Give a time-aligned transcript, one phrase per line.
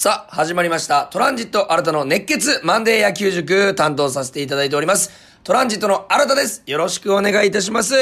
[0.00, 1.06] さあ、始まりました。
[1.06, 5.10] トランジット新たの熱血マンデー野球塾担当させていただいております。
[5.42, 6.62] トランジットの新たです。
[6.66, 7.96] よろしくお願いいたします。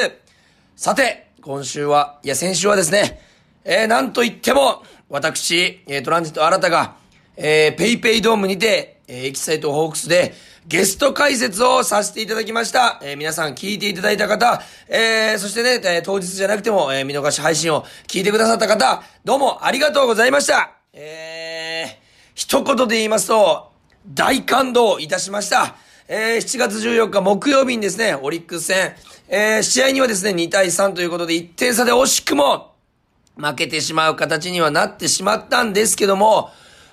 [0.76, 3.22] さて、今週は、いや、先週はですね、
[3.64, 6.96] えー、なんといっても、私、え、トランジット新たが、
[7.34, 10.34] えー、ペイペイドームにて、えー、エキサイトホークスで、
[10.66, 13.00] ゲスト解説をさせていただきました。
[13.02, 20.72] えー皆さん聞いていただいた方、えーそしてね、えー当日じゃなくても、えー見逃し配信を聞いてくださった方、どうもありがとうございました。
[20.92, 21.45] えー、
[22.36, 23.72] 一言で言いますと、
[24.06, 25.74] 大感動いたしました。
[26.06, 28.94] えー、7月14日木曜日にですね、オリックス戦、
[29.26, 32.74] えー、試合にはですね、2対3ということで1点差で惜しくも、
[33.38, 36.50] 負けてしまう形にはなってしまったんですけども、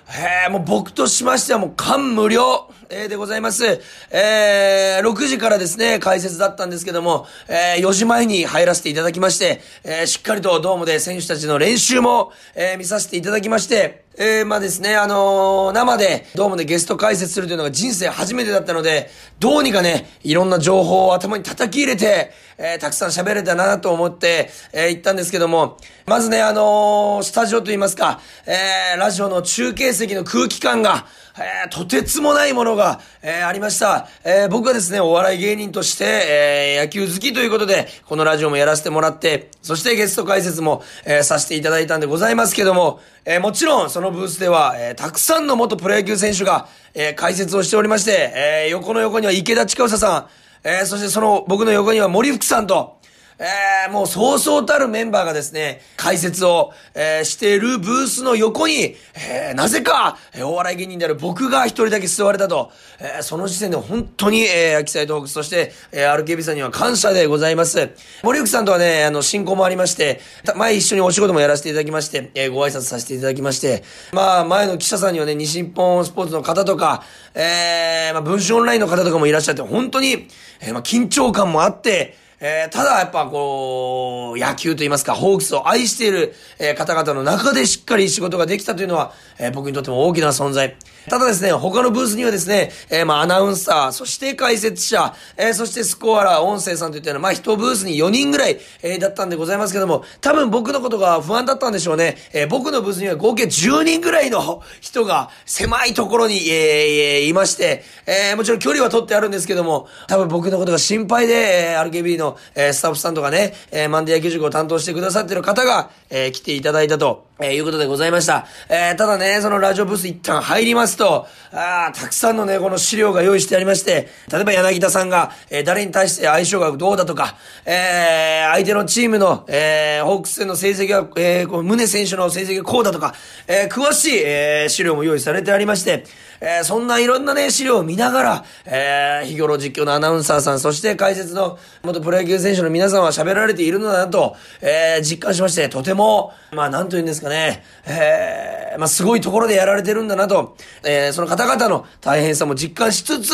[0.08, 3.80] えー、もう僕としましてはもう感無量、えー、でございます。
[4.12, 34.06] えー、6時からですね、解説だったんですけども、えー、4時前に入らせていただきまして、えー、しっかりとドームで選手たちの練習も、えー、見させていただきまして、えー、まあですね、あのー生で、ドームでゲスト解説するというのが人生初めてだったので、どうにかね、いろんな情報を頭に叩き入れて、えー、たくさん喋れたなと思って、えー、行ったんですけども、まずね、あのースタジオといいますか、えー、ラジオの中継席の空気感が、えー、とてつもないものが、えー、ありました。
[34.22, 48.32] えー、僕はですね、お笑い芸人として、え、野球好きということで、このラジオもやらせてもらって、そしてゲスト解説も、え、させていただいたんでございますけども、え、もちろん、そのブースでは、え、たくさんの元プロ野球選手が、え、解説をしておりまして、
[48.66, 52.98] え、横の横には池田近房さん、え、そしてその僕の横には森福さんと、
[53.38, 67.90] えー、もうそうそうたるメンバーがですね、解説を、えー、しているブースの横に、えー、なぜか、えー、お笑い芸人である僕が一人だけ座れたと、えー、その時点で本当に、えー、秋サイトホークス、そして、えー、RKB さんには感謝でございます。
[68.22, 70.20] 森福さんとはね、あの、進行もありまして、
[70.54, 77.02] 前一緒にお仕事もやらせていただきまして、えー、ご挨拶させていただきまして、まあ、前の記者さんにはね、西日本スポーツの方とか、
[77.34, 80.28] えー、まあ、文春オンラインの方とかもいらっしゃって、本当に、
[80.60, 90.76] えー、まあ、緊張感もあって、えー、ただやっぱこう、野球と言いますか、ホークスを愛している、えー、方々の中でしっかり仕事ができたというのは、えー、僕にとっても大きな存在。
[91.08, 102.16] ただですね、他のブースにはですね、えー、まあアナウンサー、そして解説者、えー、そしてスコアラー、音声さんといったような、まあ一ブースに4人ぐらい、えー、だったんでございますけども、多分僕のことが不安だったんでしょうね。
[102.32, 118.46] えー、僕のブースには合計10人ぐらいの 人が狭いところに、えー、いまして、えー、もちろん距離は取ってあるんですけども、多分僕のことが心配で、えー、RKB の、えー、スタッフさんとかね、えー、マンデー野球塾を担当してくださってる方が、えー、来ていただいたと、えー、いうことでございました。
[118.68, 133.14] えー、ただね、そのラジオブース一旦入りますと、ああたくさんのね、この資料が用意してありまして、例えば柳田さんが、えー、誰に対して相性がどうだとか、えー、相手のチームの、えー、ホークス戦の成績が、えー、こう宗選手の成績がこうだとか、
[133.46, 136.04] えー、詳しい、えー、資料も用意されてありまして、
[136.44, 150.54] えー、そんないろんなね、資料を見ながら、えー、日頃実況のアナウンサーさん、そして解説の元プロ野球選手の皆さんは喋られているのだなと、えー、実感しまして、とても、まあ、なんと言うんですかね、えー、まあ、すごいところでやられてるんだなと、
[150.84, 153.32] えー、その方々の大変さも実感しつつ、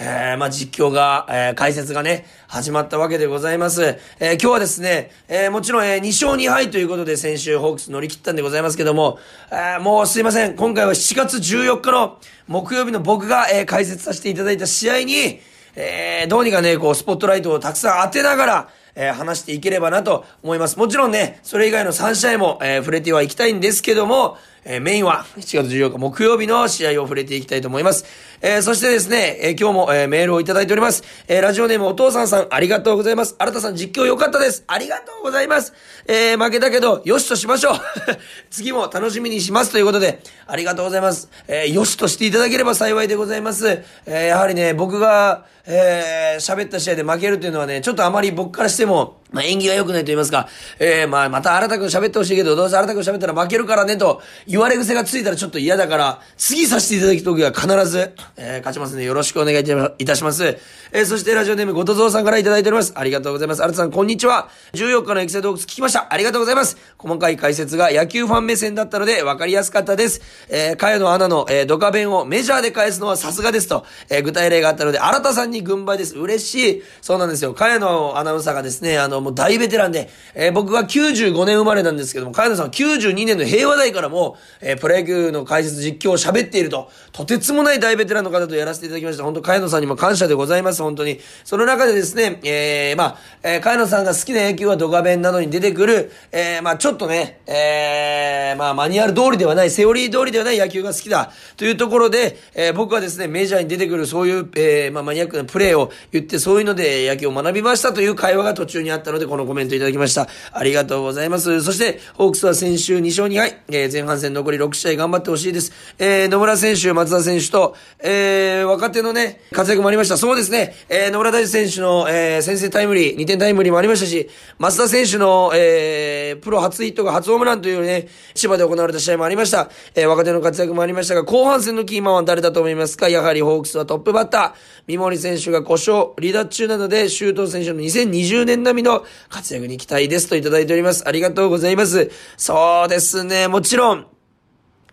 [0.00, 3.98] えー、まあ、実況が、えー、解説がね、始まったわけでございます。
[4.20, 9.18] えー、今日はですね、えー、もちろん、えー、2勝2敗ということで先週ホークス乗り切ったんでございますけども、
[9.50, 15.40] えー、もうすいません、今回は7月14日の木曜日の僕が、えー、解説させていただいた試合に、
[15.74, 20.76] えー、どうにかね、こう、スポットライトをたくさん当てながら、えー、話していければなと思います。
[20.78, 24.36] もちろんね、それ以外の3試合も、えー、触れてはいきたいんですけども、
[24.70, 28.04] えー、メインは7月14日木曜日の試合を触れていきたいと思います。
[28.42, 31.02] えー、そしてですね、えー、今日も、え、メールをいただいております。
[31.26, 33.34] え、ラジオネームお父さんさん、ありがとうございます。
[33.38, 34.64] 新田さん実況良かったです。
[34.66, 35.72] ありがとうございます。
[36.06, 37.74] え、負けたけど、よしとしましょう。
[38.50, 41.30] 次も楽しみにしますということで、ありがとうございます。
[41.48, 43.80] えー、よしとしていただければ幸いでございます。
[44.04, 50.48] え、やはりね、僕が、え、喋った試合で負けるというのはね、ちょっとあまり僕からしても、まあ、演技が良くないと言いますか、
[50.78, 54.22] え、まあ、また新田くん喋ってほしいけど、どうせ新田くん喋ったら負けるからね、と
[54.58, 59.60] 言われ癖がついたらちょっと嫌だから、次させていただくときは必ず、えー、勝ちますのでよろしくお願い
[59.98, 60.58] いたします。
[60.90, 62.92] えー、そしてラジオネームごとぞうさんからいただいております。
[62.96, 63.62] ありがとうございます。
[63.62, 64.48] 新田さん、こんにちは。
[64.72, 66.12] 14日のエキサイトホークス聞きました。
[66.12, 66.76] ありがとうございます。
[66.98, 70.20] 細かい解説が野球ファン目線だったので分かりやすかったです。
[70.48, 76.16] えー、茅野アナの、えー、ドカベンをメジャーで返すのはさすがですと、えー、具体例があったので、新田さんに軍配です。
[76.16, 76.82] 嬉しい。
[77.00, 77.54] そうなんですよ。
[77.54, 89.24] 茅野アナウンサーがですね、あの、もう大ベテランで、えー、僕は95年生まれなんですけども、茅野さんは92年の平和台からも、えー、プロ野球の解説実況を喋っていると、とてつもない大ベテランの方とやらせていただきました。
[89.24, 91.20] 本当茅野さんにも感謝でございます、本当に。
[91.44, 110.28] その中でですね、えー、まあ、えー、茅野さんが好きな野球はドカベンなどに出てくる、えー、まあ、ちょっとね、えー、まあ、マニュアル通りではない、セオリー通りではない野球が好きだ、というところで、えー、僕はですね、メジャーに出てくるそういう、えー、まあ、マニアックなプレーを言って、そういうので野球を学びましたという会話が途中にあったので、このコメントいただきました。
[110.52, 111.62] ありがとうございます。
[111.62, 115.72] そして、ホークスは先週2勝2敗、えー、前半戦残り6試合頑張ってほしいです。
[115.98, 120.16] えー、野村選手、松田選手と、えー、若手のね、活躍もありました。
[120.16, 124.28] そうですね、えー、野村大地選手の、えー、先制タイムリー、2点タイムリーもありましたし、
[124.58, 129.70] 松田選手の、えー、プロ初ヒットが初ホームランというね、千葉で行われた試合もありました。
[129.94, 133.08] えー、若手の活躍もありましたが、後半戦のキーマンは誰だと思いますか？
[133.08, 134.52] やはりホークスはトップバッター、
[134.88, 141.06] 三森選手が故障、離脱中なので、周東選手の2020年並みの活躍に期待ですといただいております。
[141.06, 142.10] ありがとうございます。
[142.38, 144.06] そうですね、もちろん、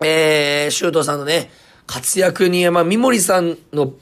[0.03, 1.49] えー、周東さんのね、
[1.87, 3.93] 活躍に、まあ、三森さんの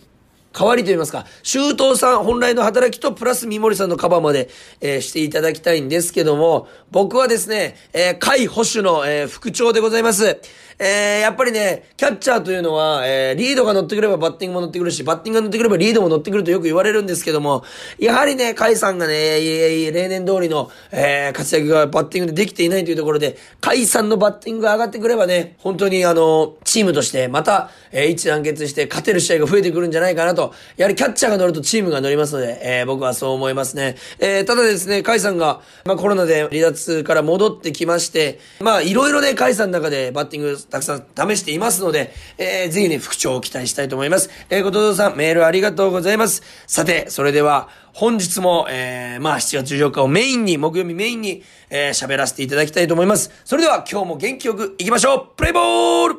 [0.52, 4.50] 代わりと言いますか、周東さん本来の働きとプラス三森さんのカバーまで、
[4.82, 10.40] えー、していただきたいんですけども、僕はですね、えー、海保守の、えー、副長でございます。
[10.80, 17.64] えー、やっぱりね、キャッチャーというのは、えー、リードが乗ってくればバッティングも乗ってくるし、バッティングが乗ってくればリードも乗ってくるとよく言われるんですけども、
[18.00, 33.96] やはりね、甲斐さんがね、え、え例年通りの、えー、活躍がバッティングでできていないというところで、甲斐さんのバッティングが上がってくればね、本当にあの、チームとしてまた、えー、一致団結して勝てる試合が増えてくるんじゃないかなと、やはりキャッチャーが乗るとチームが乗りますので、えー、僕はそう思いますね。
[34.20, 44.30] えー、ただですね、甲斐さんが、まあコロナで離脱から戻ってきまして、まあいろいろね、甲斐さんの中でバッティングたくさん試していますので、えー、ぜひね、副長を期待したいと思います。
[44.50, 46.44] えー、ごとさん、メールありがとうございます。
[46.68, 53.32] さて、それでは、本日も、えー、まあ、7月14日をメインに、木曜日メインに、えー、喋らせていただきたいと思います。
[53.46, 56.16] それでは、今日も元気よくいきましょうプレイボール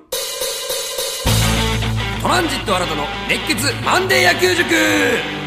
[2.24, 5.43] トランジット新たの熱血マンデー野球塾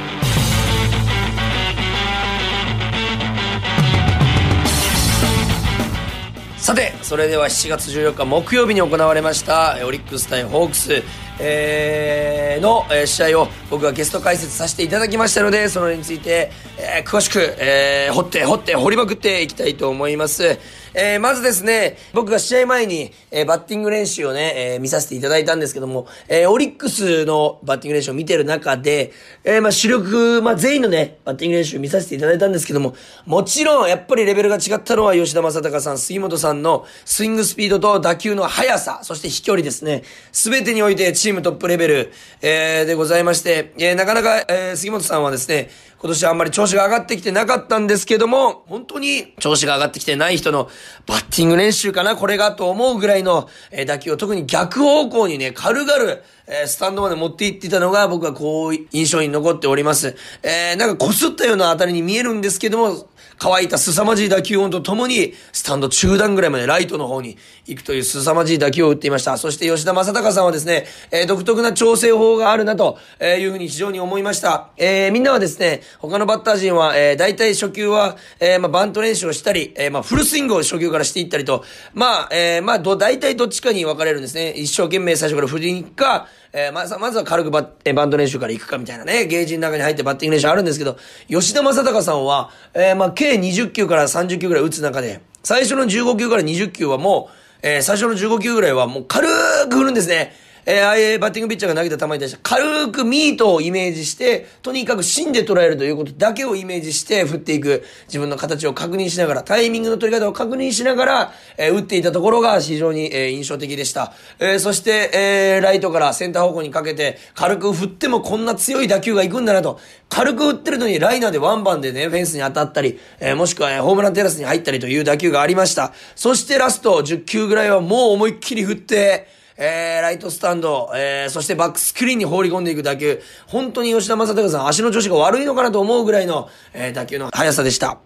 [6.67, 11.01] さて、それでは7月14日木曜日に行われましたオリックス対ホークス、
[11.39, 20.59] えー、の、試合を僕がゲスト解説させていただきましたので、そのについて、えー、詳しく、えー、掘って掘って掘りまくっていきたいと思います。
[20.93, 29.11] えー、まずですね、僕が試合前に、えー、バッティング練習をね、えー、見させていただいたんですけども、えー、オリックスのバッティング練習を見てる中で、
[29.43, 32.95] えー、まあ主力、まあ全員のね、バッティング練習を見させていただいたんですけども、
[33.25, 40.03] もちろん、やっぱりレベルが違ったのは吉田正尚さん、杉本さんのスイングスピードと打球の速さ、そして飛距離ですね。
[40.31, 42.11] すべてにおいてチームトップレベル、
[42.41, 50.69] えー、でございまして、えー、なかなか、えー、杉本さんはですね、今年はあんまり調子が上がってきてなかったんですけども、本当に調子が上がってきてない人の
[51.07, 56.03] バッティング練習かな、これがと思うぐらいの、え、打球を特に逆方向にね、軽々、
[56.45, 60.15] えー、スタンドまで持って行ってたのが僕はこう印象に残っております。
[60.43, 63.07] えー、なんか擦ったような当たりに見えるんですけども、
[63.39, 69.37] 乾いた凄まじい打球音とともに、スタンド中段ぐらいまでライトの方に行くという凄まじい打球を打っていました。
[69.37, 74.69] そして吉田正尚さんはですね、えー、独特な調整法があるなというふうに非常に思いました。
[74.77, 81.63] えー、みんなはですね、他のバッター陣は、えー、大体初球は、えー、まあ、バント練習をしたり、えー、まあ、フルスイングを初球からしていったりと、
[81.93, 84.51] まあ、えー、まあ、ど、大体どっちかに分かれるんですね。
[84.51, 90.97] 一生懸命最初から振りに行くか、えー、まず、まずは軽くバッ、バンド練習から行くかみたいなね、ゲージの中に入ってバッティング練習あるんですけど、
[91.29, 99.27] 吉田正尚さんは、えー、まあ、計20球から30球ぐらい打つ中で、最初の15球から20球はもう、えー、最初の15球ぐらいはもう軽
[99.69, 100.33] く振るんですね。
[100.69, 114.13] えー、ああいうバッティングピッチャーが投げた球に対して軽くミートをイメージして、とにかく芯で捉えるということだけをイメージして振っていく、自分の形を確認しながら、タイミングの取り方を確認しながら、えー、打っていたところが非常に、えー、印象的でした。
[114.39, 125.93] えー、そして、えー、ライトからセンター方向にかけて、軽く振ってもこんな強い打球が行くんだなと、軽く打ってるのにライナーでワンバンでね、フェンスに当たったり、えー、もしくは、えー、ホームランテラスに入ったりという打球がありました。
[126.17, 137.97] そしてラスト10球ぐらいはもう思いっきり振って、えー、ライトスタンド、えー、そしてバックスクリーンに放り込んでいく打球、本当に吉田正尚さん足の調子が悪いのかなと思うぐらいの、えー、打球の速さでした。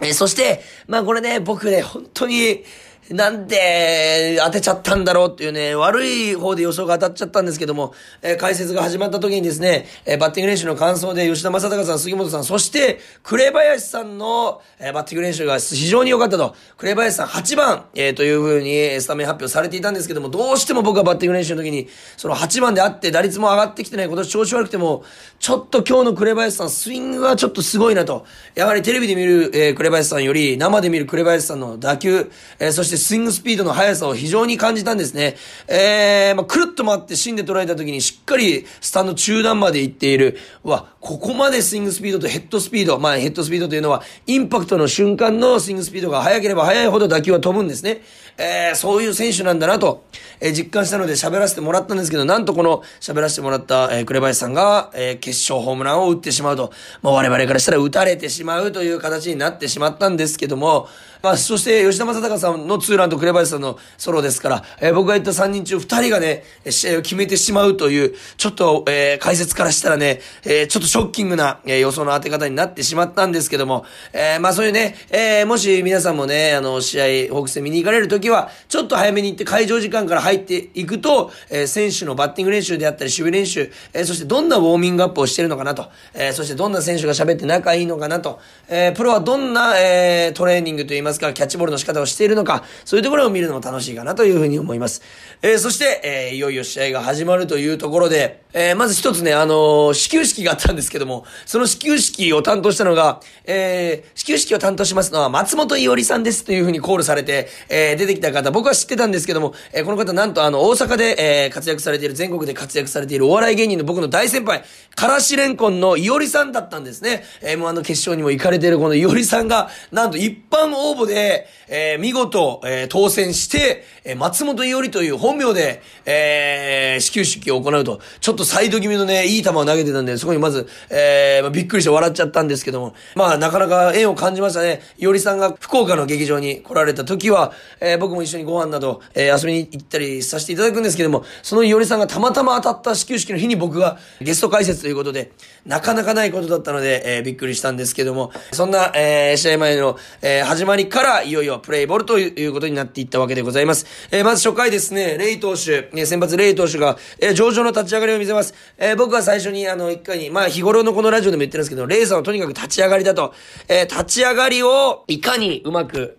[0.00, 2.64] えー、そして、まあこれね、僕ね、本当に、
[3.10, 21.88] なんで当てちゃったんだろうっていうね、悪い方で予想が当たっちゃったんですけども、えー、解説が始まった時にですね、えー、バッティング練習の感想で吉田正尚さん、杉本さん、そして紅林さんの、えー、バッティング練習が非常に良かったと、紅林さん8番、えー、という風にスタメン発表されていたんですけども、どうしても僕はバッティング練習の時に、
[22.18, 25.02] その8番であって打率も上がってきてない、今年調子悪くても、
[25.38, 28.26] ちょっと今日の紅林さん、スイングがちょっとすごいなと。
[28.54, 35.36] やはりテレビで見る、えー、紅林さんより、生で見る紅林さんの打球、えー、そしてスイングスピードの速さを非常に感じたんですね。
[35.66, 40.38] えー、まあ、くるっと回って芯で捉えた時にしっかりスタンド中段まで行っている。
[40.62, 48.02] わ、ここまでスイングスピードとヘッドスピード、まあヘッドスピードというのは、インパクトの瞬間のスイングスピードが速ければ速いほど打球は飛ぶんですね。
[48.38, 50.04] えー、そういう選手なんだなと、
[50.40, 60.88] えー、実感したので喋らせてもらったんですけど、なんとこの喋らせてもらった、えー、紅林さんが、えー、決勝ホームランを打ってしまうと、まあ我々からしたら打たれてしまうという形になってしまったんですけども、
[61.22, 95.02] まあ、そして吉田正尚さんのツーランと紅林さんのソロですから、えー、僕が言った3人中2人がね、試合を決めてしまうという、ちょっと、えー、解説からしたらね、えー、ちょっとショッキングな、えー、予想の当て方になってしまったんですけども、えー、まあそういうね、えー、もし皆さんもね、あの、試合、ホークス見に行かれるときは、ちょっと早めに行って会場時間から入っていくと、えー、選手のバッティング練習であったり、守備練習、えー、そしてどんなウォーミングアップをしてるのかなと、えー、そしてどんな選手が喋って仲いいのかなと、えー、プロはどんな、えー、トレーニングといいますか、キャッチボールの仕方をしているのか、そういうところを見るのも楽しいかなというふうに思います。
[95.42, 117.24] えー、そして、えー、いよいよ試合が始まるというところで、えー、まず一つね、あのー、始球式があったんですけども、その始球式を担当したのが、えー、始球式を担当しますのは松本伊織さんですというふうにコールされて、えー、出てきた方、僕は知ってたんですけども、えー、この方なんとあの、大阪で、えー、活躍されている、全国で活躍されているお笑い芸人の僕の大先輩、からしれんこんの伊織さんだったんですね。
[117.42, 134.80] M1 の決勝にも行かれているこの伊織さんが、なんと一般応募で、えー、見事、えー、当選して、えー、松本伊織という本名で、えー、始球式を行うと、ちょっとサイド気味のね、いい球を投げてたんで、そこにまず、えー、まあ、びっくりして笑っちゃったんですけども、まあ、なかなか縁を感じましたね。
[134.96, 145.32] 伊織さんが福岡の劇場に来られた時は、え、僕も一緒にご飯など、えー、遊びに行ったりさせていただくんですけども、その伊織さんがたまたま当たった始球式の日に僕がゲスト解説ということで、
[145.66, 153.86] なかなかないことだったので、えー、びっくりしたんですけども、そんな、えー、試合前の、えー、始まりから、いよいよプレイボールということになっていったわけでございます。
[154.10, 158.54] えー、まず初回ですね、レイ投手、ね、先発レイ投手が、えー、上々の立ち上がりを見せます。
[158.78, 163.34] えー、僕は最初に、あの、一回に、まあ、日頃のこのラジオでも言ってるんですけど、レイさんはとにかく立ち上がりだと、
[163.68, 166.17] えー、立ち上がりを、いかにうまく、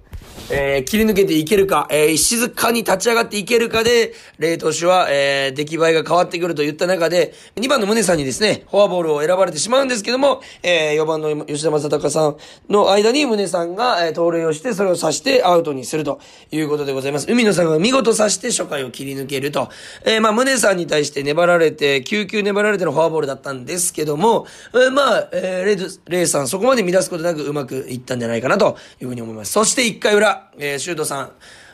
[0.51, 12.37] えー、切り抜けていけるか、えー、静かに立ち上がっていけるかで、レイ投手は、えー、出来栄えが変わってくると言った中で、2番の宗さんにですね、フォアボールを選ばれてしまうんですけども、えー、4番の吉田正尚さん
[12.67, 16.19] の間に宗さんが、えー、盗塁をして、それを刺してアウトにすると
[16.51, 17.31] いうことでございます。
[17.31, 19.69] 海野さんが見事刺して初回を切り抜けると。
[20.05, 29.51] えー、まあ、宗さんに対して粘られて、9球粘られてのフォアボールだったんですけども、えー、まあ、えー、レイレイさんそこまで乱すことなくうまくいったんじゃないかなというふうに思います。
[29.51, 31.31] そして1回裏、えー、シュートさん。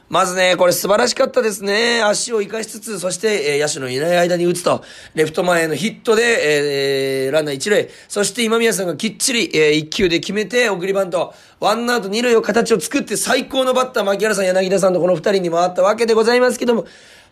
[0.07, 2.03] まずね、これ素晴らしかったですね。
[2.03, 4.83] 足を生かしつつ、そして、えー、野手のいない間に打つと、
[5.15, 16.85] レフト前へのヒットで、えー、ランナー一塁、そして今宮さんがきっちり、えー、一球で決めて、送りバント、ワンアウト二塁を形を作って最高のバッター、牧原さん、柳田さんとこの二人に回ったわけでございますけども、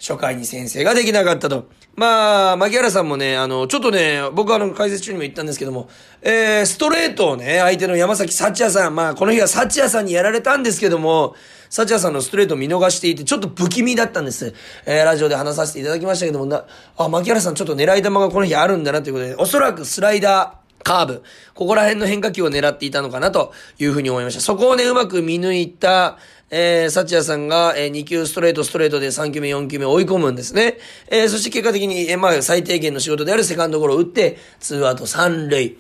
[0.06, 1.70] 初回に先制ができなかったと。
[1.96, 5.88] まあ、牧原さんもね、あの、ちょっとね、僕はあの、解説中にも言ったんですけども、
[6.22, 11.36] えー、ストレートをね、相手の山崎幸也さん、まあ、この日は幸也さんにやられたんですけども、
[11.70, 14.54] 幸也さんのストレートを見逃していて、ちょっと不気味だったんです。
[14.86, 16.66] えー、ラジオで話させていただきましたけども、な、
[16.98, 21.24] あ、牧原さんちょっと狙い球がこの日あるんだなということで、おそらくスライダー、カーブ、
[21.54, 24.42] ここら辺の変化球を狙っていたのかなというふうに思いました。
[24.42, 26.18] そこをね、うまく見抜いた、
[26.50, 30.78] えー、サチヤさんが、えー、2球ストレート、ストレートで3球目、4球目追い込むんですね。
[31.10, 35.78] えー、そして結果的に、えー、まあ、最低限の仕事であるセカンドゴロを打って、ツアウト3塁。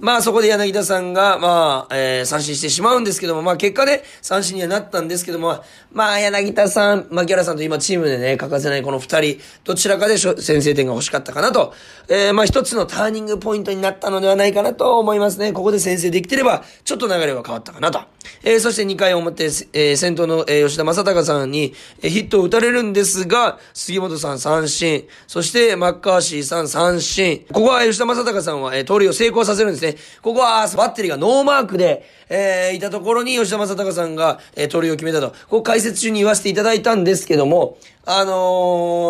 [0.00, 11.72] まあそこで柳田さんが、まあ、えー、三振してしまうんですけども、まあ結果ね、三振にはなったんですけども、まあ柳田さん、牧原さんと今チームでね、欠かせないこの二人、どちらかで先制点が欲しかったかなと、
[12.08, 15.52] えー、まあ一つのターニングポイントになったのではないかなと思いますね。
[15.52, 18.13] ここで先制できてれば、ちょっと流れは変わったかなと。
[18.42, 27.44] えー、そして2回表、えー、先頭の、えー、吉田正尚さんに、えー、ヒットを打たれるんですが、杉本さん三振、そしてマッカーシーさん三振。
[27.52, 29.96] ここは吉田正尚さんは、えー、盗塁を成功させるんですね。
[30.22, 35.34] ここはバッテリーがノーマークで、えー、いたところに吉田正尚さんが、えー、盗塁を決めたと。
[35.48, 38.32] こう解説中に言わせていただいたんですけども、あの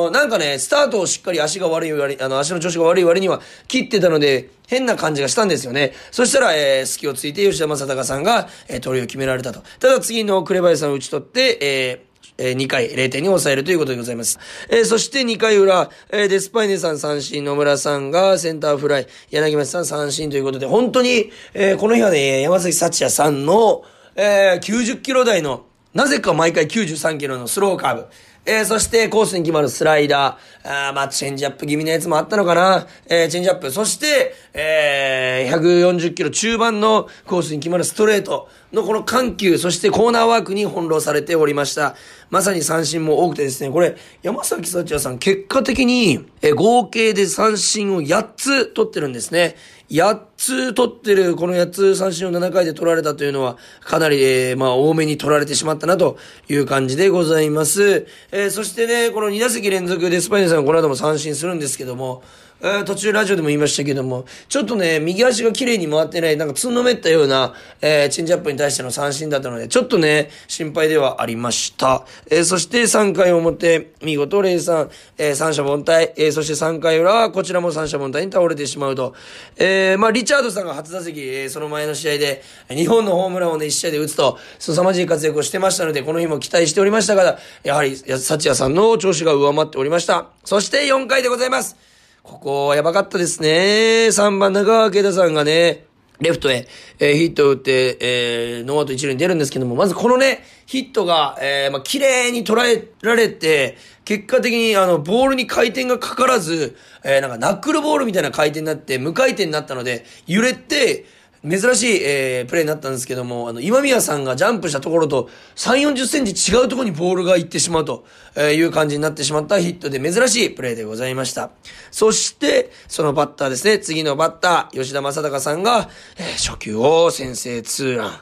[0.09, 5.93] ー、なんかね、スタートをしっかり足が悪い割あの、足の調子が悪い割には切ってたので、変な感じがしたんですよね。
[6.11, 9.63] そしたら、えー、隙をついて吉田正尚さんが、えー、盗塁を決められたと。
[9.81, 14.39] ただ次の紅林さんを打ち取って、えー、えー、2回0点に抑えるということでございます。
[14.69, 23.83] えー、そして2回裏、えー、デスパイネさん三振、野村さんがセンターフライ、柳町さん三振ということで、本当に、えー、この日はね、山崎幸也さんの、
[24.17, 28.07] えー、90キロ台の、なぜか毎回93キロのスローカーブ。
[28.47, 32.87] えー、そしてコースに決まるスライダー、あまあ、チェンジアップ気味のやつもあったのかな。
[33.07, 33.71] えー、チェンジアップ。
[33.71, 41.97] そして、えー、140キロ中盤のコースに決まるストレートのこの緩急、そしてコーナーワークに翻弄されておりました。
[42.29, 49.57] まさに三振も多くてですね、これ、山崎幸也さん、結果的に、えー、合計で三振を8つ取ってるんですね。
[49.89, 56.19] 8つ取ってる、この8つ三振を7回で取られたというのは、かなり、えー、まあ、多めに取られてしまったなと
[56.51, 58.07] いう感じでございます。
[58.31, 62.23] えー、そしてね、この2打席連続でスパイネさんこの後も三振するんですけども、
[62.61, 72.07] えー、途中ラジオでも言いましたけども、ちょっとね、右足が綺麗に回ってない、なんかつんのめったような、えー、チェンジアップに対しての三振だったので、ちょっとね、心配ではありました。
[72.31, 79.15] えー、そして3回表、見事0-3、えー、三者凡退、えー、そして3回裏は、こちらも三者凡退に倒れてしまうと。
[79.57, 90.29] えー、まあ、リチャードさんが初打席、えー、その前の試合で、日本のホームランをね、1試合で打つと、凄まじい活躍をしてましたので、この日も期待しておりましたが、やはり、サチヤさんの調子が上回っておりました。
[90.45, 91.77] そして4回でございます。
[92.23, 94.09] ここ、やばかったですね。
[94.09, 95.85] 3番中川圭太さんがね、
[96.21, 96.67] レフトへ、
[97.01, 111.05] えー、ヒットを打って、えー、ノーアウト一塁に出るんですけども、まずこのね、ヒットが、えー、まあ、綺麗に捉えられて、結果的に、あの、ボールに回転がかからず、えー、なんかナックルボールみたいな回転になって、無回転になったので、揺れて、
[111.49, 121.51] 珍しい、えー、プレーになったんですけども、あの、今宮さんがジャンプしたところと、3、40センチ違うところにボールが行ってしまうとえいう感じになってしまったヒットで珍しいプレーでございました。
[121.91, 128.13] そして、そのバッターですね、次のバッター、吉田正尚さんが、えー、初球を先制ツーラン。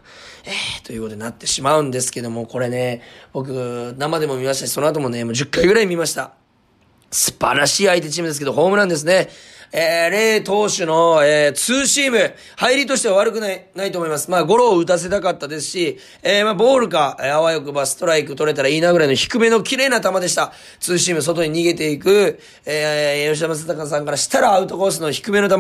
[0.44, 3.02] えー、ということになってしまうんですけども、これね、
[3.32, 6.32] 僕、生でも見ましたし、その後もね、もう10回ぐらい見ました。
[7.12, 9.28] 素晴らしい相手チームですけど、ホームランですね。
[9.72, 14.30] えー、レイ投手の、えー、ツーシーム、入りとしては悪くない、ないと思います。
[14.30, 20.52] まあ、ゴロを打たせたかったですし、えー、まあ、ボールか、えー、あわよくばストライク取れたらいいなぐらいの低めの綺麗な球でした。
[20.78, 25.56] ツーシーム、外に逃げていく、えー、吉田正尚さんからしたらアウトコースの低めの球、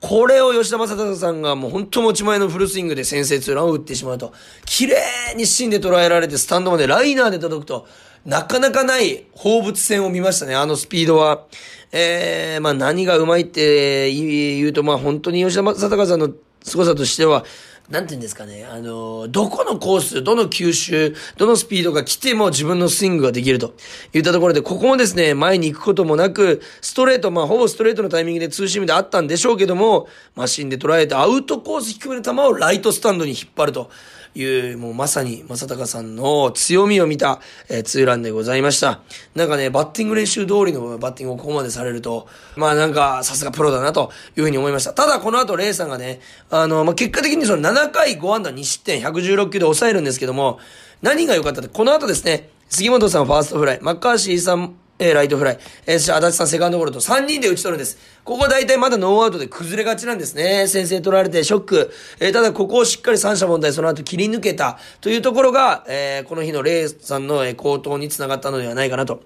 [0.00, 4.32] これを吉田正尚さんがもう本当持ち前のフルスイングで先制ツーランを打ってしまうと、
[4.66, 4.96] 綺麗
[5.36, 7.86] に芯で捉えられてスタンドまでライナーで届くと、
[8.24, 11.46] なかなかない放物線を見ましたね、あのスピードは。
[11.92, 16.30] えー、まあ何がうまいって言うと、まあ本当に吉田正尚さんの
[16.62, 17.44] 凄さとしては、
[17.88, 23.74] なんて言うんですかね、あの、どこのコース、どの球種、どのスピードが来ても自分のスイングができると
[24.12, 33.90] いったところで、ここもですね、前に行くこともなく、ストレート、まあほぼストレートのタイミングでツーシームであったんでしょうけども、マシンで捉えてアウトコース低めの球をライトスタンドに引っ張ると。
[34.34, 39.00] いう、もうまさに正尚さんの強みを見た、えー、ツーランでございました。
[39.34, 44.92] なんかね、バッティング練習通りのバッティングをここまでされると、まあなんか、さすがプロだなというふうに思いました。
[44.92, 50.58] ただこの後、レイさんがね、あの、まあ結果的にその7回5安打2失点、116球で抑えるんですけども、
[51.02, 55.58] 何が良かったって、この後ですね、杉本さんファーストフライ、マッカーシーさんえー、ライトフライ。
[55.86, 57.98] えー、そして足立さんセカンドゴロと3人で打ち取るんです。
[58.24, 60.66] ここは大体まだノーアウトで崩れがちなんですね。
[60.66, 61.92] 先制取られてショック。
[62.20, 69.22] えー、ただここをしっかり三者凡退その後切り抜けたというところが、えー、この日のレイさんの、えー、高騰につながったのではないかなと、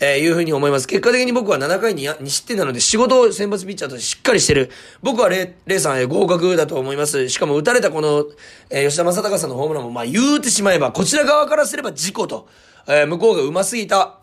[0.00, 0.86] えー、いうふうに思います。
[0.86, 4.70] 結果的に僕は7回に2失点なので仕事を先発ピッチャーとしてしっかりしてる。
[5.02, 7.28] 僕はレイ、レイさん、えー、合格だと思います。
[7.28, 8.26] しかも打たれたこの、
[8.70, 12.48] えー、吉田正尚さんのホームランも、まあ言うてしまえば、こちら側からすれば事故と、
[12.86, 14.20] えー、向こうが上手すぎた。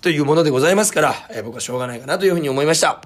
[0.00, 3.02] というものでございますから、えー、僕はしょうがないかなというふうに思いました。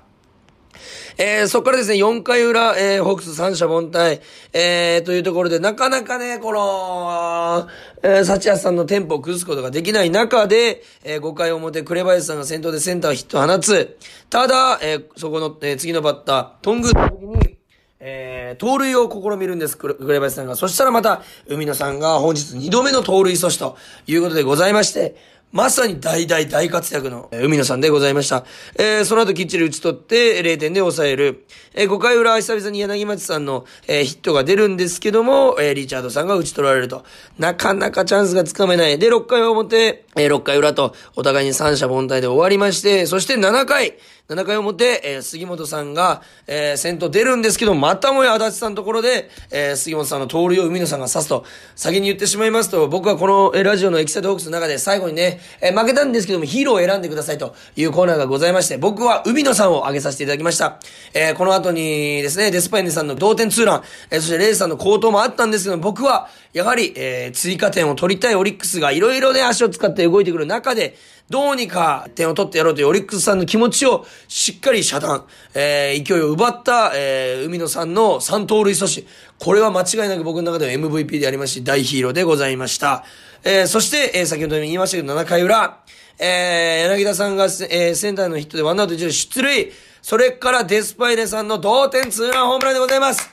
[1.16, 4.20] えー、そこからですね、4回裏、えー、ホークス三者凡退、
[4.52, 7.68] えー、というところで、なかなかね、この、
[8.02, 13.96] えー、サチアさんのテンポを崩すことができない中で、えー、5回表、紅林さんが先頭でセンターヒットを放つ。
[14.28, 17.58] ただ、えー、そこの、えー、次のバッター、トングの時に、
[18.00, 20.56] えー、盗塁を試みるんです、紅林さんが。
[20.56, 23.76] そしたらまた、海野さんが本日2度目の盗塁阻止と
[24.08, 25.16] いうことでございまして、
[25.54, 28.44] まさに大大大活躍の、海野さんでございました。
[28.74, 31.46] えー、その後きっちり打ち取って0点で抑える。
[31.74, 37.04] えー、5回裏久々に柳町さんの、えー、ヒットが出るんですけども、えー、リチャードさんが打ち取られると。
[37.38, 38.98] なかなかチャンスがつかめない。
[38.98, 43.96] で、6回表、えー、6回裏と、お互いに三者凡退で終わりまして、そして7回、
[44.28, 51.44] 7回表、えー、杉本さんが、えー、先頭出るんですけど、またもや足立さんのところで、えー、杉本さんの盗塁を海野さんが刺すと、
[51.76, 60.78] 先に言ってしまいますと、僕はこの、えー、ラジオのエキサイトホークスの中で最後にね、えー、負けたんですけども、ヒーローを選んでくださいというコーナーがございまして、僕は海野さんを挙げさせていただきました。
[61.12, 70.96] えー、この後にですね、デスパイネさんの同点ツーラン、えー、そしてレイさんの高騰もあったんですけど、僕は、やはり、えー、追加点を取りたいオリックスがいろいろね、足を使って動いてくる中で、
[71.30, 79.06] どうにか点を取ってやろうというオリックスさんの気持ちをしっかり遮断、えー、勢いを奪った、えー、海野さんの3盗塁阻止。
[79.38, 83.04] これは間違いなく僕の中では MVP でありますし、大ヒーローでございました。
[83.46, 85.80] えー、そして、えー、先ほども言いましたけど、7回裏、
[86.18, 89.72] えー、柳田さんが、えー、センターのヒットでワンアウト一塁出塁。
[90.00, 93.30] それからデスパイネさんの同点ツーランホームランでございます。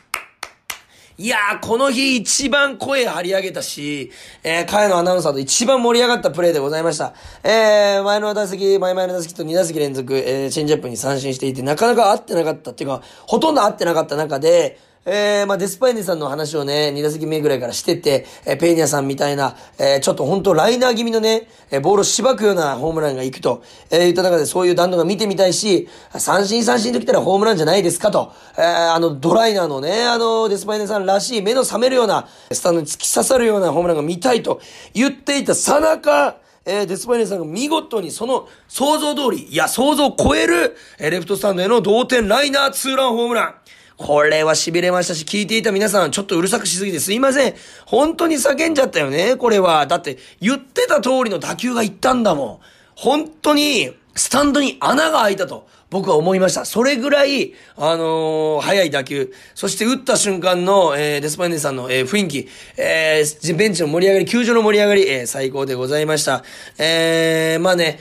[1.18, 4.12] いやー、この日一番声張り上げたし、
[4.44, 7.14] えー、彼のアナウンサーと一番盛り上がったプレーでございました。
[7.44, 25.88] えー、前の打席、前々の打席と2打席連続、えー、チェンジアップに三振していて、なかなか合ってなかったっていうか、ほとんど合ってなかった中で、えー、まあ、デスパイネさんの話をね、2打席目ぐらいからしてて、えー、ペーニャさんみたいな、えー、ちょっと本当ライナー気味のね、えー、ボールをしばくようなホームランが行くと、えー、言った中でそういう弾道が見てみたいし、
[26.20, 34.62] 三振三振ときたらホームランじゃないですかと、えー、あの、ドライナーのね、あの、デスパイネさんらしい目の覚めるような、スタンドに突き刺さるようなホームランが見たいと
[34.94, 43.56] 言っていたさなか、えー、デスパイネさんが見事にその想像通り、いや、想像を超える、えー、レフトスタンドへの同点ライナーツーランホームラン。
[44.02, 47.54] これは痺れましたし、聞いていた皆さん、ちょっとうるさくしすぎてすいません。
[47.86, 49.86] 本当に叫んじゃったよね、これは。
[49.86, 52.60] だって、言ってた通りの打球が行ったんだもん。
[52.96, 56.66] 本当に、スタンドに穴が開いたと、僕は思いました。
[56.66, 66.44] それぐらい、あのー、速い打球、そして打った瞬間の、えー、デスパイネさんの、えー、雰囲気、えー、ベンチの盛り上がり、球場の盛り上がり、えー、最高でございました。
[66.78, 68.00] えー、まあね、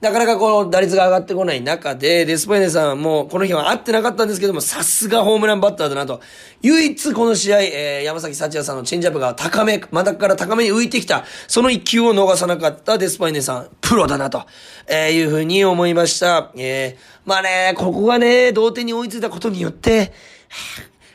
[0.00, 6.20] なかなかこの打率が上がってこない中で、デスパイネさんもこの日は会ってなかったんですけども、さすがホームランバッターだなと。
[6.62, 14.46] 唯一この試合、えー、山崎幸也さんのチェンジアップが高め、真ん中から高めに浮いてきた、その一球を逃さなかったデスパイネさん、プロだなと、
[14.86, 16.52] えー、いうふうに思いました。
[16.54, 20.12] えー、まあね、ここがね、同点に追いついたことによって、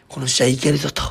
[0.09, 1.01] この試合いけるぞと。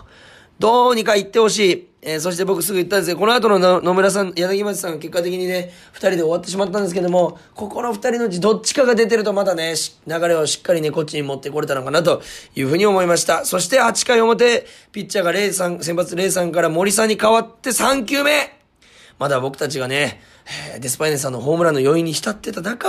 [0.59, 1.92] どうにか言ってほしい。
[2.05, 9.75] えー、そして僕すぐ言ったんですけど、この後の野村さん、柳町さんが結果的にね、二人で終わってしまったんですけども、ここの二人のうちどっちかが出てるとまだね、
[10.09, 12.21] 流れをしっかりね、こっちに持ってこれたのかなと
[12.57, 13.45] いうふうに思いました。
[13.45, 18.59] そして8回表、ピッチャーがレイさん、先発レイさんから森さんに変わって3球目
[19.21, 20.21] まだ僕たちがね、
[20.81, 22.89] デスパイネさんのホームランの余韻に浸ってた中、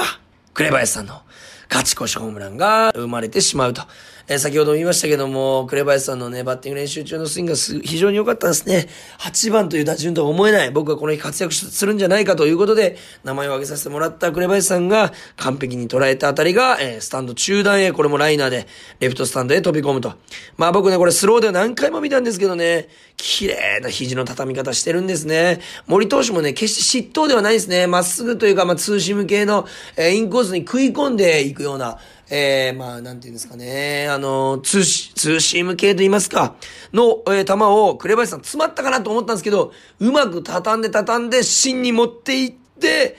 [0.56, 1.22] 紅林さんの
[1.70, 3.84] 勝ち越しホームランが生まれてしまうと。
[4.26, 8.88] えー、先ほども言いましたけども、紅林さんのね、バッティング練習中のスイングが非常に良かったですね。
[9.20, 10.72] 8番という打順とは思えない。
[10.72, 18.66] 僕がこの日活躍するんじゃないかということで、名前を挙げさせてもらった紅林さんが完璧に捉えたあたりが、えー、スタンド中段へ、これもライナーで、
[19.02, 20.14] レフトスタンドへ飛び込むと。
[20.56, 25.60] まあ僕ね、これスローでは何回も見たんですけどね、綺麗な肘の畳み方してるんですね。
[25.86, 27.88] 森投手もね、決して失投ではないですね。
[27.88, 32.00] まっすぐというか、まあ、ツーシム系の、えー、インコースに食い込んでいくような、
[32.36, 36.56] えー、まあ、なんていうんですかね、あの、ツーシ、ツーシーム系と言いますか、
[36.92, 43.18] の、えー、球を、紅林さん詰まったかなと思ったんですけど、うまく畳んで畳んで、芯に持っていって、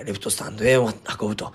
[0.00, 0.86] え、レフトスタンドへ運
[1.30, 1.52] ぶと。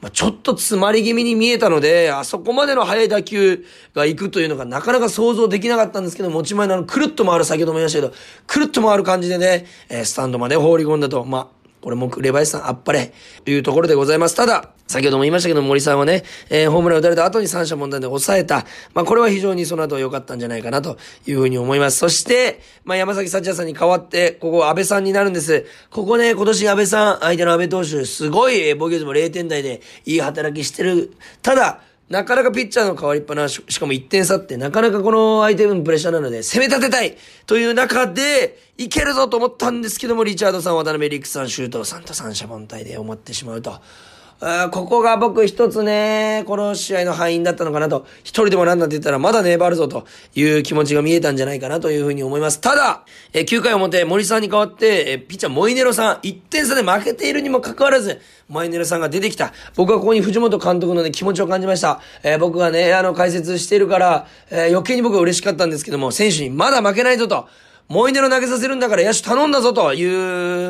[0.00, 8.14] まあ、ちょっと詰まり気味に見えたので、あそこまでの速い打球が行くというのがなかなか想像できなかったんですけど、持ち前のあの、くるっと回る、先ほども言いましたけど、
[8.46, 11.24] くるっと回る感じでね、えー、スタンドまで放り込んだと。
[11.26, 11.55] まあ、
[11.86, 13.12] これも紅林さんあっぱれ、
[13.44, 14.34] というところでございます。
[14.34, 18.66] ただ、先ほども言いましたけど、森さんはね、えー、ホームラン打たれた後に三者問題で抑えた。
[18.92, 21.98] まあ、これは非常にその後良かったんじゃないかなというふうに思います。
[21.98, 25.64] そして、まあ、山崎幸也さんに代わって、ここ安倍さんになるんです。
[25.90, 31.12] ここね、今年安倍さん、相手の安倍投手、すごい防御率も0点台でいい働きしてる。
[31.40, 37.16] ただ、なかなかピッチャーの変わりっぱなし、しかも1点差って、なかなかこの相手のプレッシャーなので、攻め立てたい
[37.46, 43.80] という中で、いけるぞと思ったんですけども、リチャードさん、渡辺陸さん、周東さんと三者凡退で思ってしまうと。
[44.38, 52.60] ここが僕一つね、この試合の敗因だったのかなと、一人でもランナーって言ったらまだ粘るぞという気持ちが見えたんじゃないかなというふうに思います。
[52.60, 59.54] ただ、え9回表、森さんに代わって、えピッチャーモイネロさん、1点差で負けているにもかかわらず、モイネロさんが出てきた。
[59.74, 62.00] 僕はここに藤本監督のね、気持ちを感じました。
[62.22, 67.48] えー、僕がね、あの、解説してるから、えー、余計に僕は嬉しかったんですけども、選手にまだ負けないぞと。
[67.88, 70.04] モイネロ投げさせるんだから野手頼んだぞとい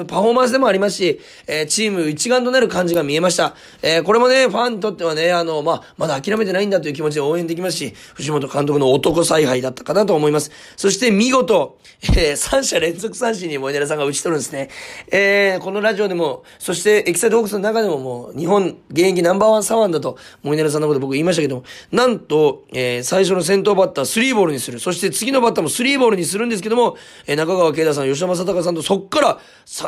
[0.01, 3.55] うパフォーマンスでもありますし、えー、チーム一丸となる感じが見えました。
[3.81, 10.51] えー、これもね、ファンにとってはね、あの、まあ、まだ諦めてないんだという気持ちで応援できますし、藤本監督の男采配だったかなと思います。
[10.77, 14.69] そして見事、えー、三者連続三振にモイネロさんが打ち取るんですね。
[15.11, 24.81] えー、このラジオでも、そしてエキサイトホークスの中でももう、日本現役ナンバーワン左腕だと、モイネロさんのこと僕言いましたけども、なんと、えー、最初の先頭バッタースリーボールにする。
[24.81, 29.39] そして次のバッターもスリーボールにするんですけども、えー、中川圭太さん、吉田正尚さんと、そっから、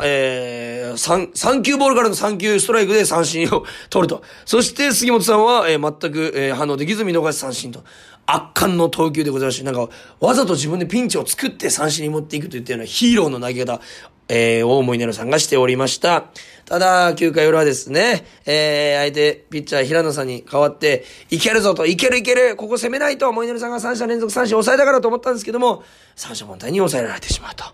[0.03, 4.23] えー、3、3球ボールからの3球ストライクで三振を取ると。
[4.45, 7.83] そして、杉本さんは、えー、全く、えー、反応できず見逃し三振と。
[8.25, 13.81] 圧巻の投球でございまして、なんか、わざと自分でピンチを作って三振に持っていくといったようなヒーローの投げ方、
[14.27, 16.25] えー、大森ネロさんがしておりました。
[16.69, 25.83] ただ、9回裏はですね、えー、相手、ピッチャー平野さんに代わって、いけるぞと、いけるいける、ここ攻めないと、モイネルさんが3者連続三振抑えたからと思ったんですけども、
[26.15, 27.65] 三者凡退に抑えられてしまうと。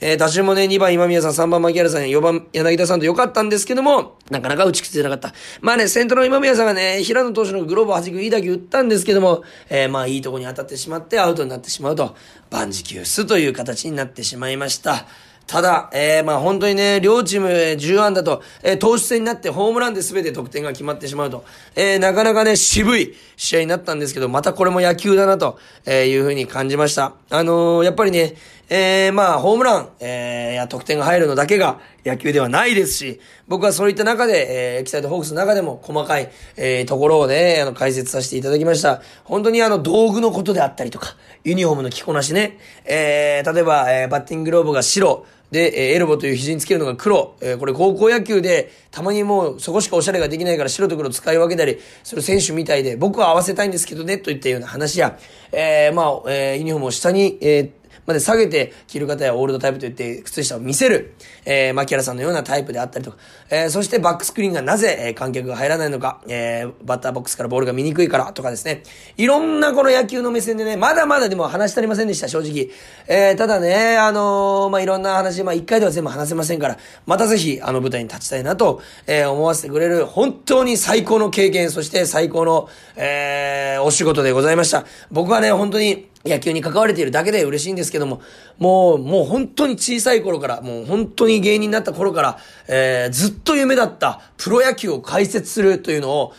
[0.00, 5.32] えー、打順もね、2番今宮さん、3番牧原さん、4番柳田さんと良かったんですけども、なかなか打ち切れなかった。
[5.60, 12.16] まあね、先頭の今宮さんがね、平野投手のグローブを弾くいい打球打ったんですけども、えー、まあいいとこに当たってしまってアウトになってしまうと、
[12.50, 15.06] 万事休すという形になってしまいました。
[15.46, 21.44] ただ、えー、まあ本当にね、両チーム10安打と、えー、投手戦になってホームランで全て得点が決まってしまうと、
[21.76, 27.14] えー、なかなかね、渋い試合になったんですけど、またこれも野球だなと、えいうふうに感じました。
[27.30, 28.34] あのやっぱりね、
[28.74, 39.02] えー、まあ、ホームラン、えー、や得点が入るのだけが野球ではないですし、僕はそういった中で、えー、エキサイトホークスの中でも細かい、えー、ところをね、あの、解説させていただきました。
[39.24, 42.56] 本当にあの、道具のことであったりとか、ユニフォームの着こなしね、
[42.86, 47.36] えー、例えば、えー、バッティングローブが白、で、えー、エルボという肘につけるのが黒。
[47.42, 55.18] えー、これ高校野球で、たまにもうそこしかおしゃれができないから白と黒使い分けたりする選手みたいで、僕は合わせたいんですけどね、といったような話や、
[55.52, 57.70] えー、まあ、えー、ユニフォームを下に、えー、
[58.06, 63.18] まで下げて着る方やオールドタイプといって靴下を見せる、えー、牧原さんのようなタイプであったりとか、
[63.50, 68.82] えー、そしてバックスクリーンがなぜ、えー、観客が入らないのか、えー、バッターボックスからボールが見にくいからとかですね、
[69.16, 72.68] いろんなこの野球の目線でね、まだまだでも話し足りませんでした、正直。
[73.06, 84.84] えー、ただね、あのー、まあ、いろんな話、まあ、一回では全部話せませんから、またぜひ、あの舞台に立ちたいなと、えー、思わせてくれる、本当に最高の経験、そして最高の、えー、お仕事でございました。
[85.10, 88.20] 僕はね、本当に、野球に関われているだけで嬉しいんですけども、
[88.58, 96.32] もう、もう本当に小さい頃から、もう本当に芸人になった頃から、えー、ずっと夢だったプロ野球を解説するというのを、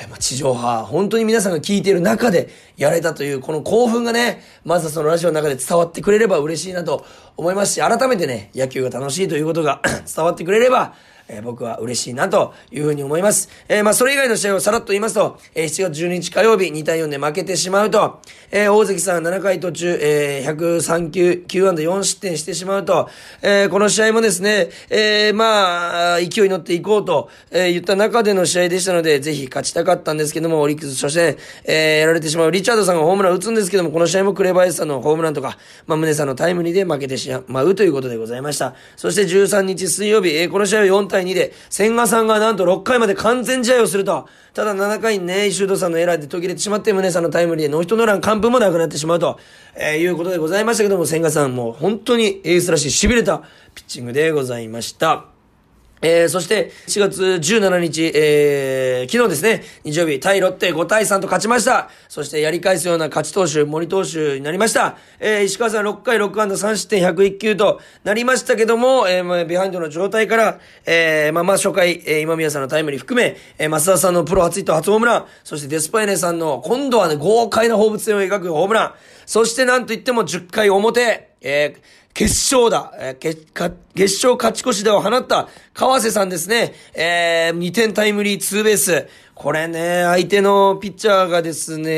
[0.00, 7.04] え、ま、地上波、本当に皆さんが聞いている中でやれたという、この興奮がね、まずはそのラジオの中で伝わってくれれば嬉しいなと
[7.36, 9.82] 思いますし、改めてね、野球が楽しいということが
[10.14, 10.94] 伝わってくれれば、
[11.28, 13.48] えー、僕は嬉しいなというふうに思います。
[13.68, 23.08] えー、まあ、それ以外の試合をさらっと言いますと、えー、7月12日火曜日2対4で負けてしまうと、えー、大関さん7回途中、えー、103球、9安打4失点してしまうと、
[23.42, 32.50] えー、この試合もですね、えー、まあ、勢いに乗っていこうと、えー、言った中での試合でしたので、ぜひ勝ちたかったんですけども、オリックス初戦、えー、やられてしまう。
[32.50, 38.74] リチャードさんがホームラン打つんですけども、この試合も紅林さんのホームランとか、まあ、宗さんのタイムリーで負けてしまうということでございました。
[38.96, 44.28] そして13日水曜日、えー、この試合は4対2で、千賀さんがなんと6回まで完全試合をすると。
[44.54, 49.38] ただ7回にね、石ュさんのエラーで途切れてしまって、宗さんのタイムリーでノーヒットノーラン完封もなくなってしまうと、
[49.76, 53.38] えー、いうことでございましたけども、千賀さんも本当にエースらしい痺れた
[53.74, 55.37] ピッチングでございました。
[56.00, 61.90] えー、そして、4月17日、えー、昨日ですね、日曜日、対ロッテ5対3と勝ちました。
[62.08, 64.96] そして、やり返すような勝ち投手、森投手になりました。
[65.18, 78.94] えー、石川さん6回6安打3失点101球となりましたけども、えー、まあ、ビハインドの状態から、えー、まあ、まあ、初回、えー、今宮さんのタイムリー含め、えー、増田さんのプロ初ヒット初ホームラン、そしてデスパイネさんの、今度はね、豪快な放物線を描くホームラン、
[79.26, 83.46] そしてなんといっても10回表、えー、決勝だ、えー、決、
[83.94, 86.72] 決勝勝ち越しでを放った川瀬さんですね。
[86.92, 89.06] えー、2点タイムリーツーベース。
[89.38, 91.90] これね、相手のピッチャーがですね、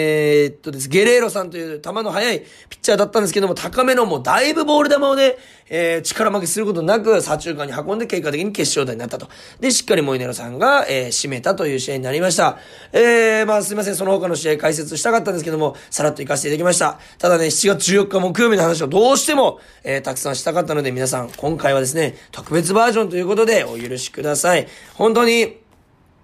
[0.42, 5.36] えっとです、ゲレーロさんという球の速いピッチャーだったんですけども、高めのもうだいぶボール球をね、
[5.70, 9.26] えー、力負けすることなく、左中間に運んで結果的に決勝打になったと。
[9.58, 12.58] で、しっかりモイネロさんが、えー、締めたという試合になりました。
[12.92, 16.98] えー、まあすいません、その他の試合解説したかったんですけども、さらっと行かせていただきました。
[17.16, 24.68] ただね、7月14日木曜日の話をどうしても、えー、たくさんしたかったので、皆さん、今回はですね、特別バージョンということで、お許しください。
[24.92, 25.59] 本当に、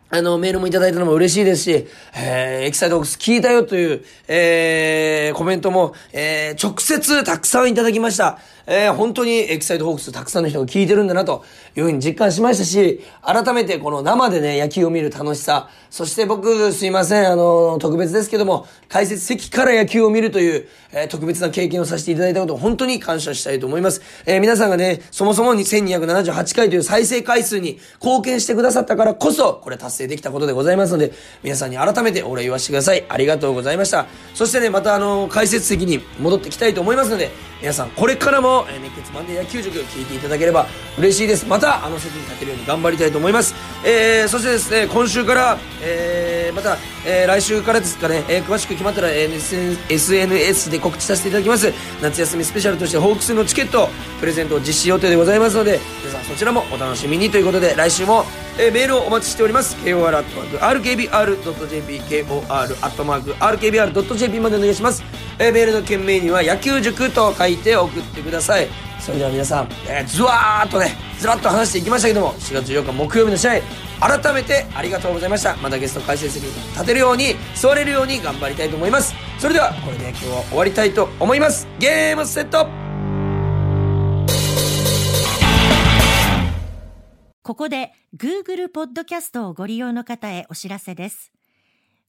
[0.08, 8.38] あの、メールもいただいたのも嬉しいですし、えー、エキサイトボックス聞いたよという、えー、コメントも、えー、直接たくさんいただきました。
[8.68, 11.44] えー、本当にエキサイトホークスたくさんの人が聞いてるんだなと
[11.76, 24.02] いうふうに実感しましたし、改めてこの生でね、野球を見る楽しさ、そして僕、すいません、あの、特別ですけども、解説席から野球を見るという、えー、特別な経験をさせていただいたことを本当に感謝したいと思います。
[24.26, 33.04] えー、皆さんがね、そもそも1278回という再生回数に貢献してくださったからこそ、これ達達成できたことでございますので、皆さんに改めてお礼言わせてください。
[33.08, 34.06] ありがとうございました。
[34.34, 37.30] そしてね、またあの、解説席に戻ってきたいと思いますので、
[37.60, 40.66] 皆さんこれからも、えー、熱血マンデー野球塾聞いていただければ
[40.98, 41.46] 嬉しいです。
[41.46, 43.54] また、あの席に立てるように頑張りたいと思います。
[43.84, 51.72] えー、そしてですね、今週から、えー、また、えー、来週からですかね、えー、詳しく決まったら、えー、SNS で告知させていただきます。
[52.02, 53.88] 夏休みスペシャルとしてホークスのチケット、
[54.20, 58.24] プレゼントを実施予定でございますので、皆さんそちらもお楽しみにということで、来週も、
[58.58, 59.76] えー、メールをお待ちしております。
[59.84, 61.10] kor.rkbr.jp、
[62.24, 65.04] kor.rkbr.jp までお願いします。
[65.38, 68.68] えー、メールの件名には野球塾と書いて送ってください。
[69.00, 73.60] それでは皆さん、えー、ずわーっとね、ずらっと話していきましたけども、4月14日木曜日の試合、
[74.00, 75.56] 改めてありがとうございました。
[75.56, 79.14] またゲスト解説に立てるように、座れるように頑張りたいと思います。
[79.38, 81.68] それでは、これで今日は終わりたいと思います。
[81.78, 82.86] ゲームセット
[87.46, 91.35] ここで Google ポッドキャストをご利用の方へお知らせです。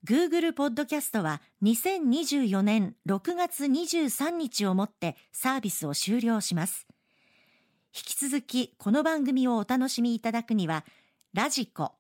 [0.06, 6.88] Google ポッドキャストは2024年6月23日をもってサービスを終了します。
[7.96, 10.86] 引き続きこの番組をお楽しみいただくには、
[11.34, 11.94] ラジコ、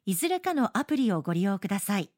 [0.05, 2.11] いずれかのアプリをご利用ください。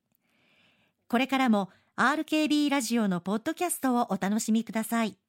[1.08, 5.21] これからも RKB ラジオのポッドキャストをお楽しみください。